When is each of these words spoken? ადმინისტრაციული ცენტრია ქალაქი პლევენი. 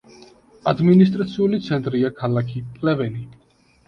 ადმინისტრაციული 0.69 1.59
ცენტრია 1.65 2.09
ქალაქი 2.21 2.63
პლევენი. 2.79 3.23